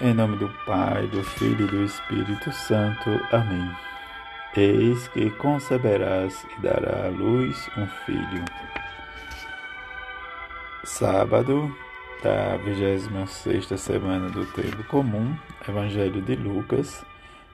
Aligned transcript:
Em 0.00 0.12
nome 0.12 0.36
do 0.36 0.48
Pai, 0.66 1.06
do 1.06 1.22
Filho 1.22 1.66
e 1.66 1.70
do 1.70 1.84
Espírito 1.84 2.50
Santo. 2.50 3.10
Amém. 3.30 3.70
Eis 4.56 5.06
que 5.06 5.30
conceberás 5.30 6.44
e 6.58 6.60
dará 6.60 7.06
à 7.06 7.08
luz 7.10 7.70
um 7.76 7.86
filho. 8.04 8.44
Sábado 10.82 11.72
da 12.24 12.56
26 12.56 13.68
semana 13.80 14.28
do 14.30 14.44
Tempo 14.46 14.82
Comum, 14.88 15.32
Evangelho 15.68 16.20
de 16.22 16.34
Lucas, 16.34 17.06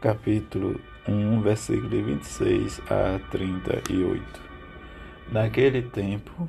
capítulo 0.00 0.80
1, 1.06 1.40
versículo 1.40 1.88
26 1.88 2.82
a 2.90 3.20
38. 3.30 4.20
Naquele 5.30 5.82
tempo, 5.82 6.48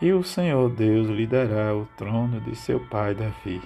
e 0.00 0.12
o 0.12 0.22
Senhor 0.22 0.70
Deus 0.70 1.08
lhe 1.08 1.26
dará 1.26 1.74
o 1.74 1.86
trono 1.96 2.40
de 2.40 2.54
seu 2.54 2.80
pai 2.80 3.14
Davi. 3.14 3.60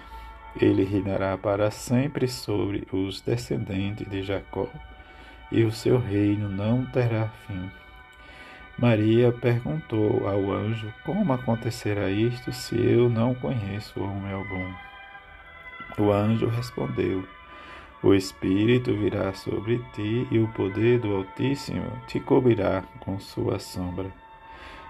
Ele 0.61 0.85
reinará 0.85 1.37
para 1.37 1.71
sempre 1.71 2.27
sobre 2.29 2.87
os 2.93 3.21
descendentes 3.21 4.09
de 4.09 4.23
Jacó, 4.23 4.69
e 5.51 5.65
o 5.65 5.73
seu 5.73 5.99
reino 5.99 6.49
não 6.49 6.85
terá 6.87 7.29
fim. 7.47 7.71
Maria 8.79 9.31
perguntou 9.31 10.27
ao 10.27 10.51
anjo: 10.51 10.93
Como 11.05 11.33
acontecerá 11.33 12.09
isto 12.11 12.53
se 12.53 12.77
eu 12.77 13.09
não 13.09 13.35
conheço 13.35 14.01
o 14.01 14.05
homem 14.05 14.33
algum? 14.33 14.73
O 15.99 16.11
anjo 16.11 16.47
respondeu: 16.47 17.23
O 18.03 18.15
Espírito 18.15 18.95
virá 18.95 19.35
sobre 19.35 19.79
ti 19.95 20.27
e 20.31 20.39
o 20.39 20.49
poder 20.49 21.01
do 21.01 21.15
Altíssimo 21.15 21.93
te 22.07 22.19
cobrirá 22.21 22.83
com 23.01 23.19
sua 23.21 23.59
sombra. 23.59 24.11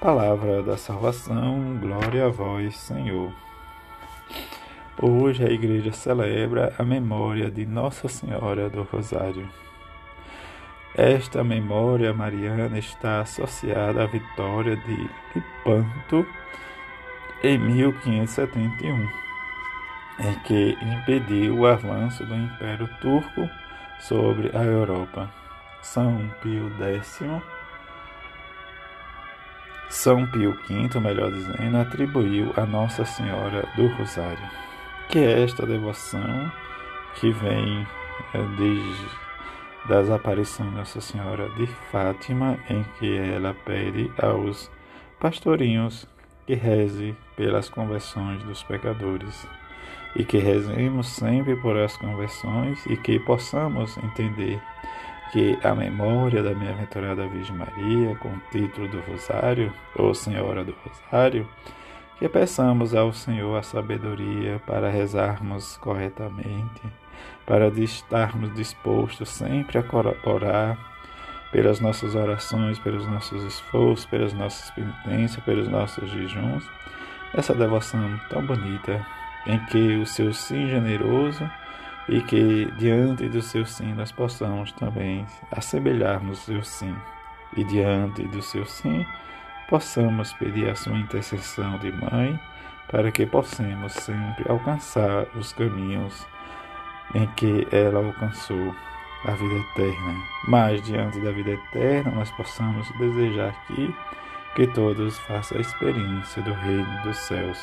Palavra 0.00 0.62
da 0.62 0.76
salvação, 0.76 1.78
glória 1.80 2.26
a 2.26 2.28
vós, 2.28 2.76
Senhor. 2.76 3.32
Hoje 5.00 5.42
a 5.42 5.50
igreja 5.50 5.90
celebra 5.90 6.74
a 6.78 6.82
memória 6.82 7.50
de 7.50 7.64
Nossa 7.64 8.06
Senhora 8.06 8.68
do 8.68 8.82
Rosário. 8.82 9.48
Esta 10.94 11.42
memória 11.42 12.12
mariana 12.12 12.78
está 12.78 13.20
associada 13.20 14.04
à 14.04 14.06
vitória 14.06 14.76
de 14.76 15.10
Lipanto 15.34 16.26
em 17.42 17.58
1571, 17.58 19.08
em 20.20 20.34
que 20.44 20.76
impediu 20.82 21.60
o 21.60 21.66
avanço 21.66 22.24
do 22.26 22.34
Império 22.34 22.86
Turco 23.00 23.48
sobre 24.00 24.54
a 24.54 24.62
Europa. 24.62 25.30
São 25.80 26.30
Pio 26.42 26.70
X 26.78 27.22
são 29.88 30.26
Pio 30.26 30.52
V, 30.68 31.00
melhor 31.00 31.30
dizendo, 31.30 31.76
atribuiu 31.76 32.52
a 32.56 32.66
Nossa 32.66 33.04
Senhora 33.04 33.66
do 33.76 33.86
Rosário, 33.88 34.50
que 35.08 35.18
é 35.18 35.42
esta 35.42 35.64
devoção 35.64 36.50
que 37.14 37.30
vem 37.30 37.86
é, 38.34 38.42
desde 38.58 39.26
das 39.88 40.10
aparições 40.10 40.70
de 40.70 40.76
Nossa 40.76 41.00
Senhora 41.00 41.48
de 41.50 41.66
Fátima, 41.90 42.58
em 42.68 42.84
que 42.98 43.16
ela 43.16 43.54
pede 43.64 44.10
aos 44.20 44.70
pastorinhos 45.20 46.08
que 46.46 46.54
reze 46.54 47.16
pelas 47.36 47.68
conversões 47.68 48.42
dos 48.42 48.62
pecadores 48.62 49.46
e 50.14 50.24
que 50.24 50.38
rezemos 50.38 51.08
sempre 51.08 51.56
por 51.56 51.76
as 51.76 51.96
conversões 51.96 52.84
e 52.86 52.96
que 52.96 53.18
possamos 53.20 53.96
entender 53.98 54.60
que 55.32 55.58
a 55.62 55.74
memória 55.74 56.42
da 56.42 56.54
minha 56.54 56.72
aventurada 56.72 57.26
Virgem 57.28 57.56
Maria, 57.56 58.16
com 58.16 58.28
o 58.28 58.40
título 58.50 58.88
do 58.88 59.00
Rosário, 59.00 59.72
ou 59.96 60.14
Senhora 60.14 60.64
do 60.64 60.74
Rosário, 60.84 61.48
que 62.18 62.28
peçamos 62.28 62.94
ao 62.94 63.12
Senhor 63.12 63.56
a 63.56 63.62
sabedoria 63.62 64.60
para 64.66 64.90
rezarmos 64.90 65.76
corretamente, 65.78 66.82
para 67.44 67.68
estarmos 67.68 68.54
dispostos 68.54 69.28
sempre 69.28 69.78
a 69.78 69.82
colaborar 69.82 70.78
pelas 71.52 71.80
nossas 71.80 72.14
orações, 72.14 72.78
pelos 72.78 73.06
nossos 73.06 73.42
esforços, 73.42 74.06
pelas 74.06 74.32
nossas 74.32 74.70
penitências, 74.70 75.42
pelos 75.44 75.68
nossos 75.68 76.10
jejuns, 76.10 76.64
essa 77.34 77.54
devoção 77.54 78.18
tão 78.28 78.44
bonita 78.44 79.04
em 79.46 79.58
que 79.66 79.96
o 79.96 80.06
seu 80.06 80.32
sim 80.32 80.68
generoso 80.68 81.48
e 82.08 82.20
que 82.22 82.70
diante 82.78 83.28
do 83.28 83.42
seu 83.42 83.66
sim 83.66 83.94
nós 83.94 84.12
possamos 84.12 84.72
também 84.72 85.26
assemelhar-nos 85.50 86.38
seu 86.40 86.62
sim 86.62 86.94
e 87.56 87.64
diante 87.64 88.22
do 88.28 88.40
seu 88.42 88.64
sim 88.64 89.04
possamos 89.68 90.32
pedir 90.34 90.68
a 90.70 90.74
sua 90.74 90.96
intercessão 90.96 91.78
de 91.78 91.90
mãe 91.92 92.38
para 92.90 93.10
que 93.10 93.26
possamos 93.26 93.92
sempre 93.92 94.44
alcançar 94.48 95.26
os 95.34 95.52
caminhos 95.52 96.26
em 97.14 97.26
que 97.28 97.66
ela 97.72 98.04
alcançou 98.04 98.74
a 99.24 99.32
vida 99.32 99.54
eterna. 99.54 100.14
Mas 100.46 100.82
diante 100.82 101.20
da 101.20 101.32
vida 101.32 101.50
eterna 101.50 102.12
nós 102.12 102.30
possamos 102.32 102.88
desejar 102.98 103.48
aqui 103.48 103.94
que 104.54 104.66
todos 104.68 105.18
façam 105.20 105.58
a 105.58 105.60
experiência 105.60 106.42
do 106.42 106.52
reino 106.52 107.02
dos 107.02 107.16
céus. 107.18 107.58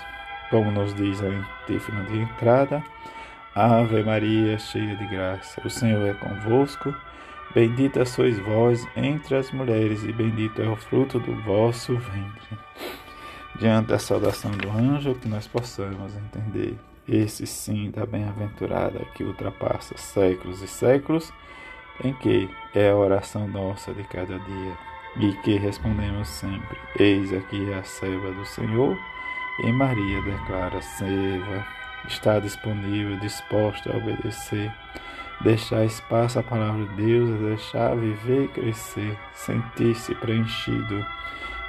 Como 0.50 0.72
nos 0.72 0.94
diz 0.94 1.22
a 1.24 1.28
antífona 1.28 2.04
de 2.04 2.20
entrada, 2.20 2.84
Ave 3.56 4.02
Maria, 4.02 4.58
cheia 4.58 4.96
de 4.96 5.06
graça, 5.06 5.62
o 5.64 5.70
Senhor 5.70 6.08
é 6.08 6.14
convosco. 6.16 6.92
Bendita 7.54 8.04
sois 8.04 8.40
vós 8.40 8.84
entre 8.96 9.36
as 9.36 9.52
mulheres, 9.52 10.04
e 10.04 10.12
bendito 10.12 10.60
é 10.60 10.68
o 10.68 10.76
fruto 10.76 11.20
do 11.20 11.40
vosso 11.44 11.96
ventre. 11.96 12.58
Diante 13.60 13.90
da 13.90 14.00
saudação 14.00 14.50
do 14.50 14.72
anjo, 14.72 15.14
que 15.14 15.28
nós 15.28 15.48
possamos 15.48 16.16
entender 16.16 16.76
esse 17.08 17.46
sim 17.46 17.92
da 17.92 18.08
bem-aventurada 18.08 19.06
que 19.14 19.24
ultrapassa 19.24 19.96
séculos 19.98 20.64
e 20.64 20.68
séculos, 20.68 21.32
em 22.04 22.12
que 22.12 22.50
é 22.74 22.90
a 22.90 22.96
oração 22.96 23.48
nossa 23.48 23.94
de 23.94 24.04
cada 24.06 24.40
dia, 24.40 24.78
e 25.18 25.32
que 25.44 25.60
respondemos 25.60 26.28
sempre: 26.28 26.76
Eis 26.98 27.32
aqui 27.32 27.72
a 27.72 27.84
serva 27.84 28.32
do 28.32 28.46
Senhor, 28.48 28.98
e 29.64 29.72
Maria 29.72 30.24
declara: 30.24 30.82
Serva 30.82 31.83
está 32.08 32.40
disponível, 32.40 33.18
disposto 33.20 33.92
a 33.92 33.98
obedecer, 33.98 34.72
deixar 35.42 35.86
espaço 35.86 36.40
à 36.40 36.44
palavra 36.44 36.86
de 36.86 36.96
Deus, 36.96 37.40
deixar 37.42 37.96
viver 37.96 38.46
e 38.46 38.48
crescer, 38.50 39.18
sentir-se 39.34 40.16
preenchido 40.16 41.06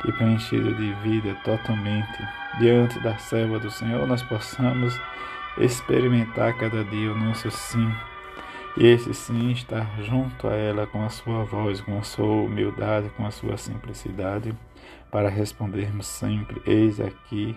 e 0.07 0.13
preenchido 0.13 0.75
de 0.75 0.93
vida 0.95 1.35
totalmente. 1.45 2.19
Diante 2.59 2.99
da 3.01 3.17
serva 3.19 3.59
do 3.59 3.71
Senhor, 3.71 4.07
nós 4.07 4.23
possamos 4.23 4.99
experimentar 5.59 6.57
cada 6.57 6.85
dia 6.85 7.13
o 7.13 7.19
nosso 7.19 7.51
sim. 7.51 7.91
E 8.77 8.87
esse 8.87 9.15
sim 9.15 9.53
estar 9.53 9.89
junto 10.03 10.49
a 10.49 10.55
ela 10.55 10.87
com 10.87 11.05
a 11.05 11.09
sua 11.09 11.45
voz, 11.45 11.81
com 11.81 11.97
a 11.97 12.03
sua 12.03 12.43
humildade, 12.43 13.09
com 13.17 13.25
a 13.25 13.31
sua 13.31 13.57
simplicidade, 13.57 14.53
para 15.11 15.29
respondermos 15.29 16.07
sempre: 16.07 16.61
Eis 16.67 17.01
aqui, 17.01 17.57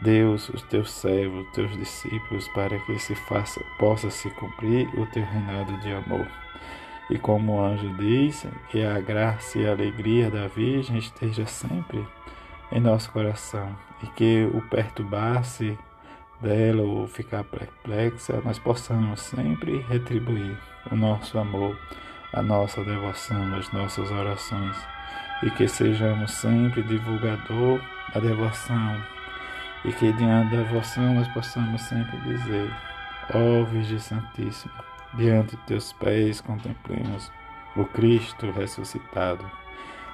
Deus, 0.00 0.48
os 0.48 0.62
teus 0.62 0.90
servos, 0.90 1.46
os 1.46 1.52
teus 1.52 1.76
discípulos, 1.76 2.48
para 2.48 2.78
que 2.80 2.98
se 2.98 3.14
faça, 3.14 3.60
possa 3.78 4.10
se 4.10 4.30
cumprir 4.30 4.88
o 4.98 5.06
teu 5.06 5.24
reinado 5.24 5.76
de 5.80 5.92
amor. 5.92 6.26
E 7.10 7.18
como 7.18 7.54
o 7.54 7.64
anjo 7.64 7.92
diz, 7.98 8.46
que 8.70 8.82
a 8.82 8.98
graça 9.00 9.58
e 9.58 9.66
a 9.66 9.72
alegria 9.72 10.30
da 10.30 10.48
Virgem 10.48 10.98
esteja 10.98 11.46
sempre 11.46 12.06
em 12.70 12.80
nosso 12.80 13.10
coração 13.12 13.76
e 14.02 14.06
que 14.08 14.48
o 14.52 14.62
perturbar-se 14.62 15.78
dela 16.40 16.82
ou 16.82 17.06
ficar 17.06 17.44
perplexa, 17.44 18.40
nós 18.44 18.58
possamos 18.58 19.20
sempre 19.20 19.78
retribuir 19.88 20.58
o 20.90 20.96
nosso 20.96 21.38
amor, 21.38 21.78
a 22.32 22.42
nossa 22.42 22.82
devoção, 22.82 23.54
as 23.54 23.70
nossas 23.72 24.10
orações 24.10 24.76
e 25.42 25.50
que 25.50 25.68
sejamos 25.68 26.32
sempre 26.32 26.82
divulgador 26.82 27.80
da 28.12 28.20
devoção 28.20 28.96
e 29.84 29.92
que 29.92 30.12
diante 30.12 30.56
da 30.56 30.62
devoção 30.62 31.14
nós 31.14 31.28
possamos 31.28 31.82
sempre 31.82 32.16
dizer: 32.20 32.70
Ó 33.34 33.38
oh, 33.38 33.64
Virgem 33.64 33.98
Santíssima, 33.98 34.74
diante 35.14 35.56
de 35.56 35.62
teus 35.64 35.92
pés 35.92 36.40
contemplemos 36.40 37.30
o 37.76 37.84
Cristo 37.84 38.50
ressuscitado 38.50 39.44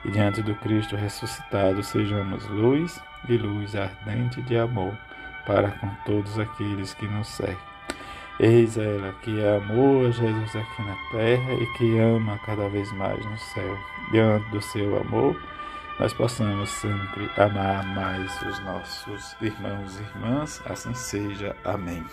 e 0.04 0.10
diante 0.10 0.42
do 0.42 0.54
Cristo 0.54 0.96
ressuscitado 0.96 1.82
sejamos 1.82 2.46
luz 2.48 3.00
e 3.28 3.36
luz 3.36 3.74
ardente 3.74 4.40
de 4.42 4.56
amor 4.56 4.96
para 5.46 5.70
com 5.72 5.88
todos 6.04 6.38
aqueles 6.38 6.94
que 6.94 7.06
nos 7.06 7.28
cercam. 7.28 7.68
Eis 8.38 8.76
ela 8.76 9.12
que 9.22 9.44
amou 9.44 10.06
a 10.06 10.10
Jesus 10.10 10.54
aqui 10.54 10.82
na 10.82 10.94
terra 11.10 11.54
e 11.54 11.66
que 11.76 11.98
ama 11.98 12.38
cada 12.46 12.68
vez 12.68 12.92
mais 12.92 13.24
no 13.26 13.36
céu. 13.36 13.76
Diante 14.12 14.48
do 14.50 14.62
seu 14.62 15.00
amor, 15.00 15.36
nós 15.98 16.12
possamos 16.12 16.70
sempre 16.70 17.28
amar 17.36 17.84
mais 17.84 18.42
os 18.42 18.58
nossos 18.60 19.36
irmãos 19.40 19.98
e 19.98 20.02
irmãs. 20.02 20.62
Assim 20.64 20.94
seja. 20.94 21.56
Amém. 21.64 22.04